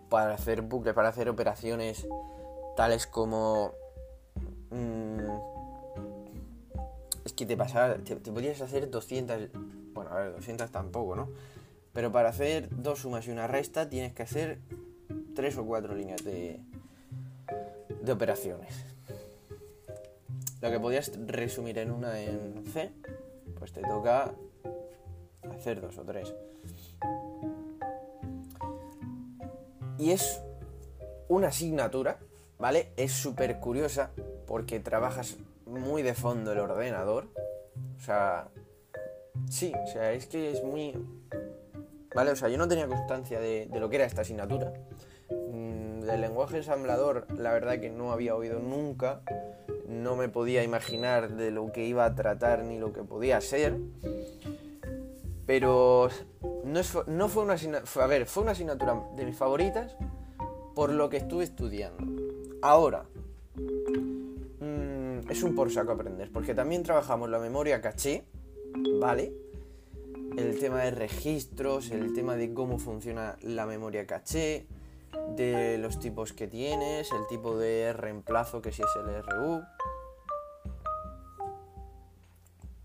[0.10, 2.08] para hacer bucles, para hacer operaciones
[2.76, 3.74] tales como...
[4.72, 5.57] Mmm,
[7.28, 9.50] es que te pasaba, te, podías hacer 200,
[9.94, 11.30] bueno, a ver, 200 tampoco, ¿no?
[11.94, 14.60] Pero para hacer dos sumas y una resta tienes que hacer
[15.36, 16.60] tres o cuatro líneas de,
[18.02, 18.74] de operaciones.
[20.62, 22.92] Lo que podías resumir en una en C,
[23.60, 24.34] pues te toca
[25.52, 26.34] hacer dos o tres.
[30.00, 30.42] Y es
[31.28, 32.20] una asignatura,
[32.58, 32.92] ¿vale?
[32.96, 34.12] Es súper curiosa
[34.46, 35.38] porque trabajas
[35.78, 37.28] muy de fondo el ordenador.
[37.98, 38.50] O sea,
[39.50, 40.94] sí, o sea, es que es muy...
[42.16, 44.74] Vale, o sea, yo no tenía constancia de, lo que era esta asignatura.
[45.30, 49.22] Mm, del lenguaje ensamblador, la verdad que no había oído nunca.
[49.88, 53.78] No me podía imaginar de lo que iba a tratar ni lo que podía ser.
[55.46, 56.10] Pero
[56.64, 58.04] no, no fue una asignatura...
[58.04, 59.96] A ver, fue una asignatura de mis favoritas
[60.76, 62.06] por lo que estuve estudiando.
[62.62, 63.06] Ahora,
[65.30, 68.24] es un por saco aprender, porque también trabajamos la memoria caché,
[69.00, 69.34] ¿vale?
[70.38, 74.68] El tema de registros, el tema de cómo funciona la memoria caché,
[75.36, 79.62] de los tipos que tienes, el tipo de reemplazo que si es el RU.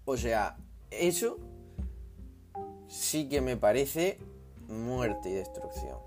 [0.04, 0.56] O sea,
[0.90, 1.38] eso
[2.88, 4.18] sí que me parece
[4.68, 5.98] muerte y destrucción.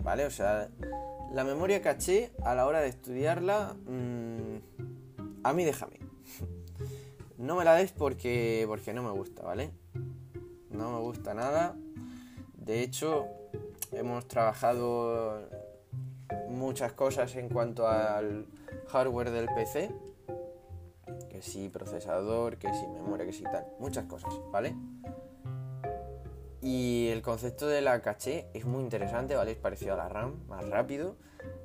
[0.00, 0.26] ¿Vale?
[0.26, 0.68] O sea,
[1.32, 3.74] la memoria caché a la hora de estudiarla...
[3.86, 4.87] Mmm,
[5.48, 5.98] a mí déjame.
[7.38, 9.70] No me la des porque, porque no me gusta, ¿vale?
[10.70, 11.76] No me gusta nada.
[12.56, 13.26] De hecho,
[13.92, 15.48] hemos trabajado
[16.48, 18.46] muchas cosas en cuanto al
[18.88, 19.92] hardware del PC.
[21.30, 23.66] Que sí, procesador, que sí, memoria, que sí, tal.
[23.78, 24.74] Muchas cosas, ¿vale?
[26.60, 29.52] Y el concepto de la caché es muy interesante, ¿vale?
[29.52, 31.14] Es parecido a la RAM, más rápido,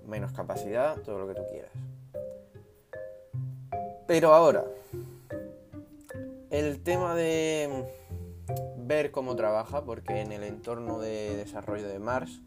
[0.06, 1.72] menos capacidad, todo lo que tú quieras.
[4.08, 4.66] Pero ahora,
[6.50, 7.86] el tema de
[8.78, 12.42] ver cómo trabaja, porque en el entorno de desarrollo de Mars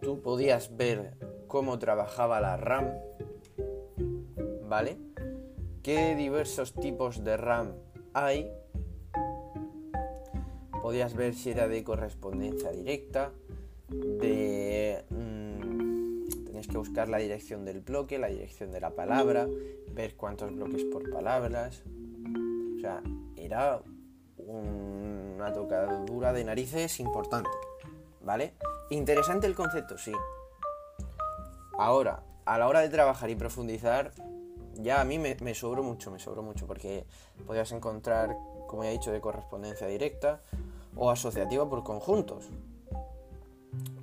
[0.00, 1.14] tú podías ver
[1.48, 2.92] cómo trabajaba la RAM,
[4.68, 4.96] ¿vale?
[5.82, 7.72] ¿Qué diversos tipos de RAM
[8.14, 8.50] hay?
[10.82, 13.32] Podías ver si era de correspondencia directa,
[13.88, 15.04] de...
[15.10, 19.48] Mm, tenías que buscar la dirección del bloque, la dirección de la palabra,
[19.98, 21.82] ver cuántos bloques por palabras.
[22.76, 23.02] O sea,
[23.36, 23.82] era
[24.36, 27.50] una tocadura de narices importante.
[28.22, 28.54] ¿Vale?
[28.90, 30.12] Interesante el concepto, sí.
[31.76, 34.12] Ahora, a la hora de trabajar y profundizar,
[34.74, 37.04] ya a mí me, me sobró mucho, me sobró mucho, porque
[37.44, 38.36] podías encontrar,
[38.68, 40.42] como ya he dicho, de correspondencia directa
[40.94, 42.44] o asociativa por conjuntos.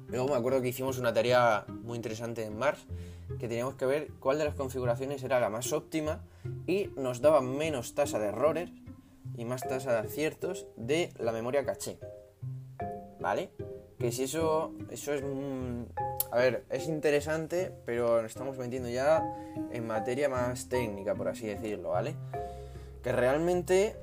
[0.08, 2.86] Luego me acuerdo que hicimos una tarea muy interesante en Mars
[3.40, 6.24] que teníamos que ver cuál de las configuraciones era la más óptima
[6.68, 8.72] y nos daba menos tasa de errores
[9.38, 11.98] y más tasa de aciertos de la memoria caché.
[13.20, 13.50] ¿Vale?
[14.00, 15.24] Que si eso, eso es...
[16.32, 19.24] a ver, es interesante, pero nos estamos metiendo ya
[19.72, 22.16] en materia más técnica, por así decirlo, ¿vale?
[23.02, 23.96] Que realmente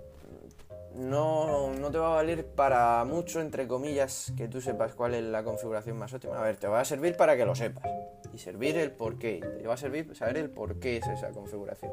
[0.95, 5.23] no, no, te va a valer para mucho, entre comillas, que tú sepas cuál es
[5.23, 6.39] la configuración más óptima.
[6.39, 7.85] A ver, te va a servir para que lo sepas.
[8.33, 9.41] Y servir el por qué.
[9.59, 11.93] Te va a servir saber el por qué es esa configuración.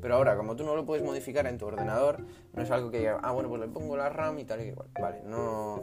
[0.00, 2.20] Pero ahora, como tú no lo puedes modificar en tu ordenador,
[2.54, 4.68] no es algo que diga, ah, bueno, pues le pongo la RAM y tal y
[4.68, 4.88] igual.
[5.00, 5.82] Vale, no.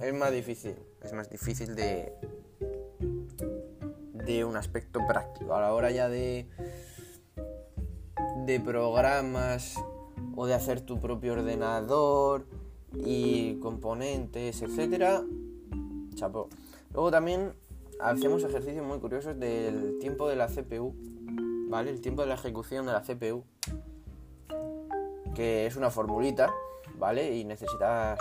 [0.00, 0.76] Es más difícil.
[1.02, 2.12] Es más difícil de.
[4.12, 5.54] de un aspecto práctico.
[5.54, 6.46] A la hora ya de.
[8.46, 9.76] de programas
[10.36, 12.46] o de hacer tu propio ordenador
[12.94, 15.22] y componentes, etcétera.
[16.14, 16.48] Chapo.
[16.92, 17.52] Luego también
[18.00, 20.94] hacemos ejercicios muy curiosos del tiempo de la CPU,
[21.68, 21.90] ¿vale?
[21.90, 23.44] El tiempo de la ejecución de la CPU,
[25.34, 26.52] que es una formulita,
[26.96, 27.36] ¿vale?
[27.36, 28.18] Y necesitas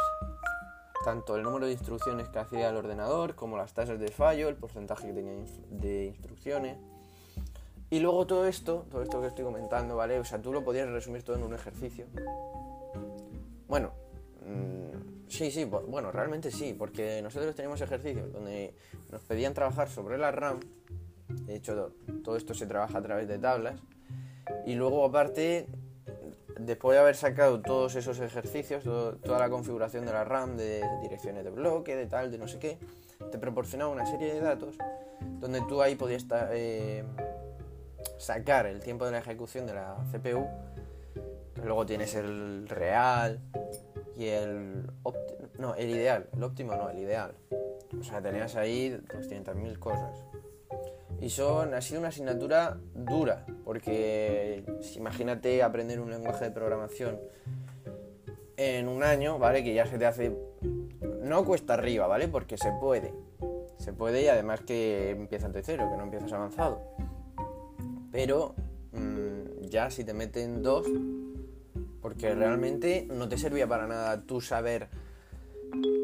[1.03, 4.55] tanto el número de instrucciones que hacía el ordenador como las tasas de fallo, el
[4.55, 5.33] porcentaje que tenía
[5.69, 6.77] de instrucciones.
[7.89, 10.19] Y luego todo esto, todo esto que estoy comentando, ¿vale?
[10.19, 12.05] O sea, tú lo podías resumir todo en un ejercicio.
[13.67, 13.91] Bueno,
[15.27, 18.73] sí, sí, bueno, realmente sí, porque nosotros teníamos ejercicios donde
[19.11, 20.59] nos pedían trabajar sobre la RAM.
[21.45, 23.79] De hecho, todo esto se trabaja a través de tablas.
[24.65, 25.67] Y luego aparte,
[26.59, 31.43] después de haber sacado todos esos ejercicios, toda la configuración de la RAM, de direcciones
[31.43, 32.77] de bloque, de tal, de no sé qué,
[33.31, 34.77] te proporcionaba una serie de datos
[35.39, 37.03] donde tú ahí podías eh,
[38.17, 40.47] sacar el tiempo de la ejecución de la CPU.
[41.63, 43.41] Luego tienes el real
[44.17, 44.89] y el
[45.59, 47.35] no, el ideal, el óptimo no, el ideal.
[47.99, 50.23] O sea, tenías ahí 200.000 cosas.
[51.21, 57.19] Y son, ha sido una asignatura dura, porque imagínate aprender un lenguaje de programación
[58.55, 59.63] en un año, ¿vale?
[59.63, 60.35] Que ya se te hace...
[61.21, 62.27] No cuesta arriba, ¿vale?
[62.27, 63.13] Porque se puede.
[63.77, 66.81] Se puede y además que empiezas de cero, que no empiezas avanzado.
[68.11, 68.55] Pero
[68.93, 70.87] mm, ya si te meten dos,
[72.07, 74.87] porque realmente no te servía para nada tú saber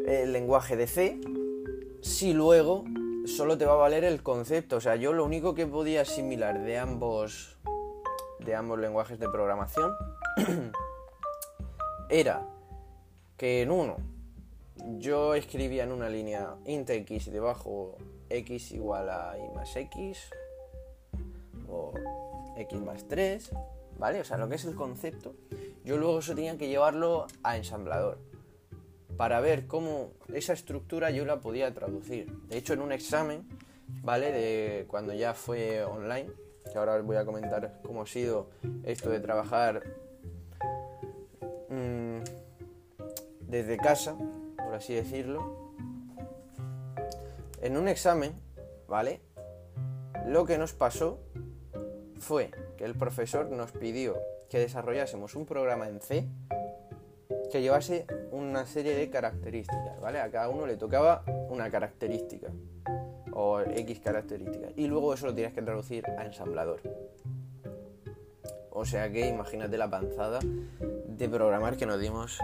[0.05, 1.21] el lenguaje de C
[2.01, 2.83] si luego
[3.25, 4.75] solo te va a valer el concepto.
[4.75, 7.57] O sea, yo lo único que podía asimilar de ambos,
[8.39, 9.93] de ambos lenguajes de programación
[12.09, 12.49] era
[13.37, 13.95] que en uno
[14.97, 17.95] yo escribía en una línea int x debajo
[18.29, 20.19] x igual a y más x
[21.69, 21.93] o
[22.57, 23.51] x más 3,
[23.97, 24.19] ¿vale?
[24.19, 25.33] O sea, lo que es el concepto,
[25.83, 28.17] yo luego eso tenía que llevarlo a ensamblador
[29.17, 32.31] para ver cómo esa estructura yo la podía traducir.
[32.47, 33.47] De hecho, en un examen,
[34.01, 34.31] ¿vale?
[34.31, 36.29] De cuando ya fue online,
[36.71, 38.49] que ahora os voy a comentar cómo ha sido
[38.83, 39.83] esto de trabajar
[41.69, 42.19] mmm,
[43.41, 44.15] desde casa,
[44.57, 45.73] por así decirlo.
[47.61, 48.33] En un examen,
[48.87, 49.21] ¿vale?
[50.27, 51.19] Lo que nos pasó
[52.19, 54.17] fue que el profesor nos pidió
[54.53, 56.27] que desarrollásemos un programa en C
[57.51, 60.19] que llevase una serie de características, ¿vale?
[60.19, 62.51] A cada uno le tocaba una característica
[63.31, 66.81] o X características y luego eso lo tienes que traducir a ensamblador.
[68.69, 72.37] O sea que imagínate la panzada de programar que nos dimos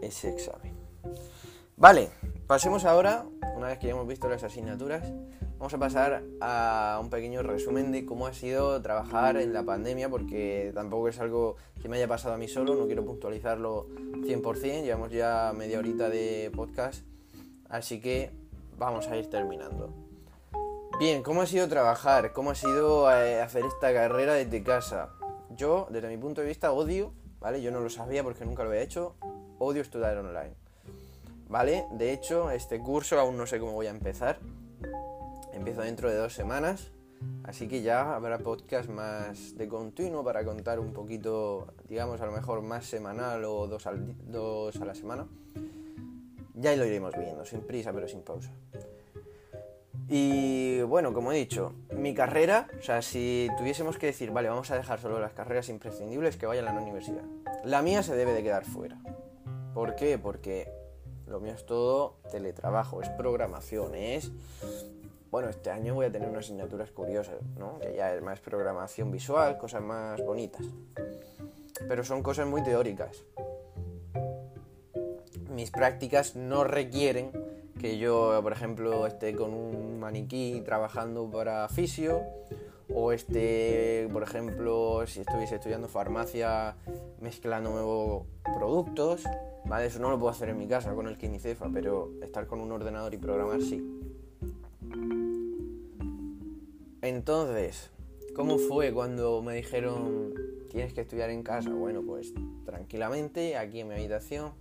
[0.00, 0.76] ese examen.
[1.76, 2.10] Vale,
[2.46, 5.12] pasemos ahora, una vez que ya hemos visto las asignaturas,
[5.58, 10.08] vamos a pasar a un pequeño resumen de cómo ha sido trabajar en la pandemia,
[10.08, 14.84] porque tampoco es algo que me haya pasado a mí solo, no quiero puntualizarlo 100%,
[14.84, 17.02] llevamos ya media horita de podcast,
[17.68, 18.30] así que
[18.78, 19.92] vamos a ir terminando.
[21.00, 22.32] Bien, ¿cómo ha sido trabajar?
[22.32, 25.10] ¿Cómo ha sido eh, hacer esta carrera desde casa?
[25.50, 27.62] Yo, desde mi punto de vista, odio, ¿vale?
[27.62, 29.16] Yo no lo sabía porque nunca lo he hecho,
[29.58, 30.54] odio estudiar online.
[31.48, 31.86] ¿Vale?
[31.92, 34.38] De hecho, este curso aún no sé cómo voy a empezar,
[35.52, 36.92] Empiezo dentro de dos semanas,
[37.44, 42.32] así que ya habrá podcast más de continuo para contar un poquito, digamos, a lo
[42.32, 43.88] mejor más semanal o dos,
[44.26, 45.26] dos a la semana.
[46.54, 48.50] Ya lo iremos viendo, sin prisa pero sin pausa.
[50.08, 54.70] Y bueno, como he dicho, mi carrera, o sea, si tuviésemos que decir, vale, vamos
[54.70, 57.24] a dejar solo las carreras imprescindibles que vayan a la universidad.
[57.62, 58.98] La mía se debe de quedar fuera.
[59.74, 60.16] ¿Por qué?
[60.18, 60.72] Porque
[61.26, 64.32] lo mío es todo teletrabajo, es programación, es
[65.30, 67.78] bueno, este año voy a tener unas asignaturas curiosas, ¿no?
[67.78, 70.66] Que ya es más programación visual, cosas más bonitas.
[71.86, 73.24] Pero son cosas muy teóricas.
[75.50, 77.30] Mis prácticas no requieren
[77.78, 82.22] que yo, por ejemplo, esté con un maniquí trabajando para fisio
[82.92, 86.76] o esté, por ejemplo, si estuviese estudiando farmacia
[87.20, 89.24] mezclando nuevos productos,
[89.66, 89.86] ¿vale?
[89.86, 92.72] Eso no lo puedo hacer en mi casa con el Kinicefa, pero estar con un
[92.72, 93.97] ordenador y programar sí.
[97.02, 97.90] Entonces,
[98.34, 100.34] ¿cómo fue cuando me dijeron
[100.68, 101.70] tienes que estudiar en casa?
[101.70, 102.32] Bueno, pues
[102.64, 104.52] tranquilamente, aquí en mi habitación.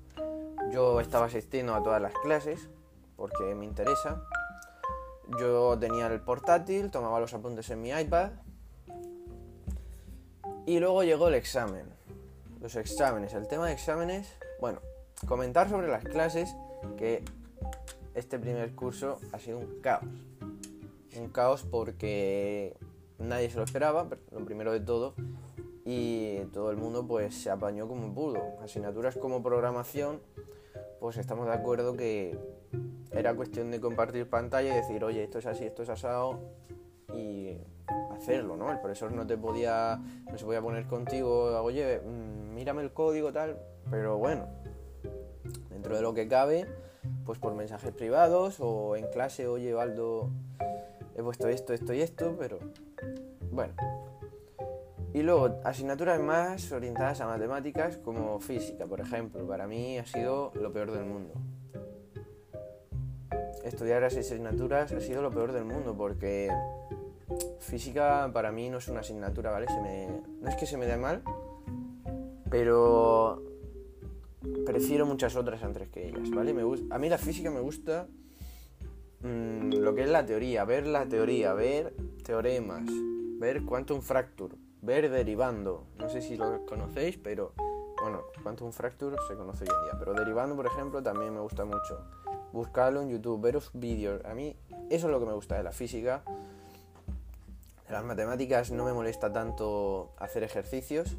[0.71, 2.69] Yo estaba asistiendo a todas las clases
[3.15, 4.23] porque me interesa.
[5.39, 8.31] Yo tenía el portátil, tomaba los apuntes en mi iPad.
[10.67, 11.85] Y luego llegó el examen.
[12.61, 13.33] Los exámenes.
[13.33, 14.79] El tema de exámenes, bueno,
[15.27, 16.55] comentar sobre las clases
[16.97, 17.23] que
[18.13, 20.05] este primer curso ha sido un caos
[21.19, 22.75] un caos porque
[23.19, 25.13] nadie se lo esperaba, lo primero de todo,
[25.85, 28.41] y todo el mundo pues se apañó como pudo.
[28.61, 30.21] Asignaturas como programación,
[30.99, 32.37] pues estamos de acuerdo que
[33.11, 36.39] era cuestión de compartir pantalla y decir, oye, esto es así, esto es asado,
[37.15, 37.57] y
[38.11, 38.71] hacerlo, ¿no?
[38.71, 43.31] El profesor no te podía, no se podía poner contigo, oye, mm, mírame el código
[43.31, 43.57] tal,
[43.89, 44.47] pero bueno,
[45.69, 46.67] dentro de lo que cabe,
[47.25, 50.29] pues por mensajes privados o en clase, oye, Valdo,
[51.17, 52.59] he puesto esto, esto y esto, pero
[53.51, 53.73] bueno.
[55.13, 59.47] Y luego, asignaturas más orientadas a matemáticas como física, por ejemplo.
[59.47, 61.33] Para mí ha sido lo peor del mundo.
[63.63, 66.49] Estudiar esas asignaturas ha sido lo peor del mundo porque
[67.59, 69.67] física para mí no es una asignatura, ¿vale?
[69.67, 71.23] Se me, no es que se me dé mal,
[72.49, 73.43] pero
[74.65, 76.53] prefiero muchas otras antes que ellas, ¿vale?
[76.53, 78.07] Me a mí la física me gusta
[79.21, 81.93] mm, lo que es la teoría, ver la teoría, ver
[82.23, 82.85] teoremas,
[83.39, 85.85] ver quantum fracture, ver derivando.
[85.97, 87.53] No sé si lo conocéis, pero
[88.01, 91.65] bueno, quantum fracture se conoce hoy en día, pero derivando, por ejemplo, también me gusta
[91.65, 91.99] mucho.
[92.53, 94.23] Buscarlo en YouTube, veros vídeos.
[94.25, 94.55] A mí
[94.89, 96.23] eso es lo que me gusta de la física.
[97.87, 101.17] De las matemáticas no me molesta tanto hacer ejercicios.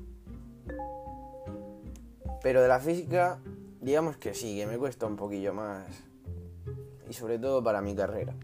[2.42, 3.40] Pero de la física,
[3.80, 5.86] digamos que sí, que me cuesta un poquillo más.
[7.08, 8.34] Y sobre todo para mi carrera.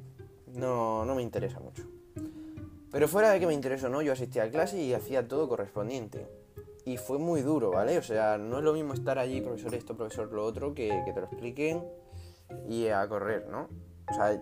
[0.54, 1.84] No, no me interesa mucho.
[2.90, 6.28] Pero fuera de que me interesó no, yo asistía a clase y hacía todo correspondiente.
[6.84, 7.98] Y fue muy duro, ¿vale?
[7.98, 11.12] O sea, no es lo mismo estar allí, profesor esto, profesor lo otro, que, que
[11.12, 11.82] te lo expliquen
[12.68, 13.68] y a correr, ¿no?
[14.10, 14.38] O sea,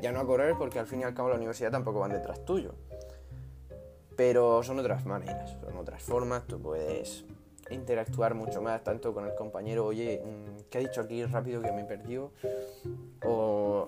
[0.00, 2.44] ya no a correr porque al fin y al cabo la universidad tampoco van detrás
[2.44, 2.74] tuyo.
[4.16, 7.24] Pero son otras maneras, son otras formas, tú puedes
[7.70, 11.72] interactuar mucho más, tanto con el compañero, oye, mm, ¿qué ha dicho aquí rápido que
[11.72, 12.32] me perdió?
[13.24, 13.86] O,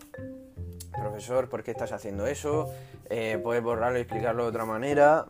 [0.92, 2.70] profesor, ¿por qué estás haciendo eso?
[3.08, 5.26] Eh, puedes borrarlo y explicarlo de otra manera.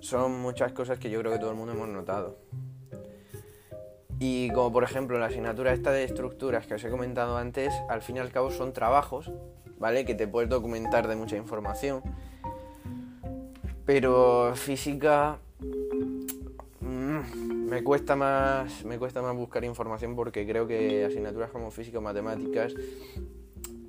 [0.00, 2.36] Son muchas cosas que yo creo que todo el mundo hemos notado.
[4.18, 8.02] Y como por ejemplo la asignatura esta de estructuras que os he comentado antes, al
[8.02, 9.32] fin y al cabo son trabajos,
[9.78, 10.04] ¿vale?
[10.04, 12.02] Que te puedes documentar de mucha información.
[13.84, 15.38] Pero física
[16.80, 22.00] mm, me cuesta más me cuesta más buscar información porque creo que asignaturas como física
[22.00, 22.74] o matemáticas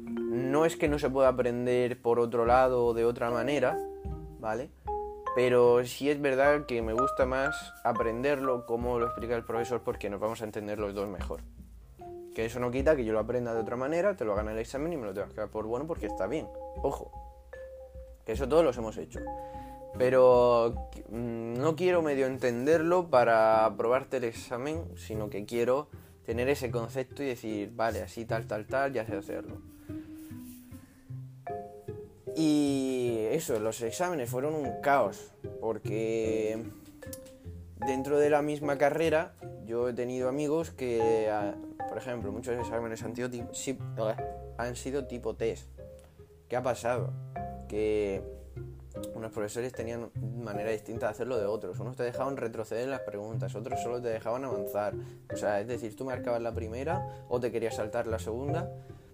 [0.07, 3.77] no es que no se pueda aprender por otro lado o de otra manera,
[4.39, 4.69] ¿vale?
[5.35, 10.09] Pero sí es verdad que me gusta más aprenderlo como lo explica el profesor porque
[10.09, 11.41] nos vamos a entender los dos mejor.
[12.33, 14.49] Que eso no quita que yo lo aprenda de otra manera, te lo haga en
[14.49, 16.47] el examen y me lo tengas que dar por bueno porque está bien.
[16.81, 17.11] Ojo,
[18.25, 19.19] que eso todos los hemos hecho.
[19.97, 25.87] Pero mm, no quiero medio entenderlo para aprobarte el examen, sino que quiero
[26.25, 29.61] tener ese concepto y decir, vale, así tal, tal, tal, ya sé hacerlo.
[32.35, 35.31] Y eso, los exámenes fueron un caos,
[35.61, 36.63] porque
[37.85, 39.33] dentro de la misma carrera
[39.65, 41.55] yo he tenido amigos que, ah,
[41.89, 43.51] por ejemplo, muchos exámenes han sido, tipo,
[44.57, 45.67] han sido tipo test.
[46.49, 47.13] ¿Qué ha pasado?
[47.67, 48.23] Que
[49.15, 50.11] unos profesores tenían
[50.43, 51.79] manera distinta de hacerlo de otros.
[51.79, 54.93] Unos te dejaban retroceder las preguntas, otros solo te dejaban avanzar.
[55.33, 58.69] O sea, es decir, tú marcabas la primera o te querías saltar la segunda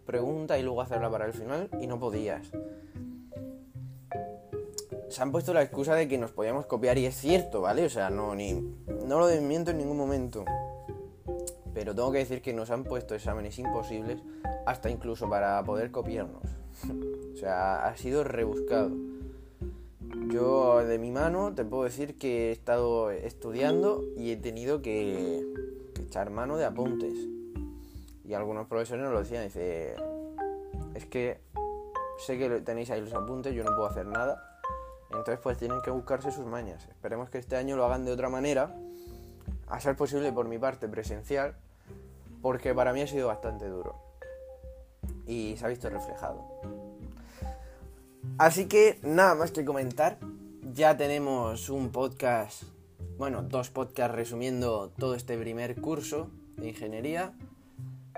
[0.06, 2.52] pregunta y luego hacerla para el final y no podías
[5.10, 7.86] se han puesto la excusa de que nos podíamos copiar y es cierto, ¿vale?
[7.86, 10.46] O sea, no, ni, no lo desmiento en ningún momento.
[11.74, 14.22] Pero tengo que decir que nos han puesto exámenes imposibles
[14.66, 16.44] hasta incluso para poder copiarnos.
[17.34, 18.92] o sea, ha sido rebuscado.
[20.30, 25.46] Yo de mi mano te puedo decir que he estado estudiando y he tenido que,
[26.00, 27.14] echar mano de apuntes.
[28.26, 29.96] Y algunos profesores nos lo decían, dice,
[30.94, 31.40] es que
[32.18, 34.50] sé que tenéis ahí los apuntes, yo no puedo hacer nada
[35.10, 36.88] entonces pues tienen que buscarse sus mañas.
[36.88, 38.76] Esperemos que este año lo hagan de otra manera,
[39.68, 41.56] a ser posible por mi parte presencial,
[42.42, 43.96] porque para mí ha sido bastante duro.
[45.26, 46.46] Y se ha visto reflejado.
[48.40, 50.18] Así que nada más que comentar.
[50.74, 52.64] Ya tenemos un podcast,
[53.18, 57.34] bueno, dos podcasts resumiendo todo este primer curso de ingeniería.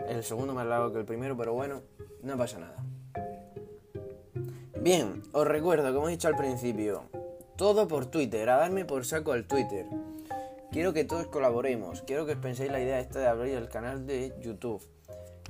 [0.07, 1.81] El segundo más largo que el primero, pero bueno,
[2.21, 2.85] no pasa nada.
[4.79, 7.05] Bien, os recuerdo, como he dicho al principio,
[7.55, 9.87] todo por Twitter, a darme por saco al Twitter.
[10.71, 14.05] Quiero que todos colaboremos, quiero que os penséis la idea esta de abrir el canal
[14.05, 14.87] de YouTube.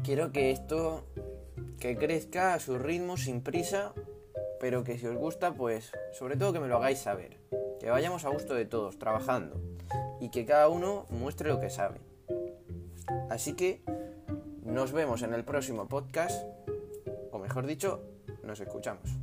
[0.02, 1.04] Quiero que esto
[1.78, 3.94] que crezca a su ritmo, sin prisa,
[4.62, 7.40] pero que si os gusta, pues sobre todo que me lo hagáis saber.
[7.80, 9.60] Que vayamos a gusto de todos, trabajando.
[10.20, 12.00] Y que cada uno muestre lo que sabe.
[13.32, 13.82] Así que
[14.64, 16.46] nos vemos en el próximo podcast,
[17.32, 18.04] o mejor dicho,
[18.44, 19.21] nos escuchamos.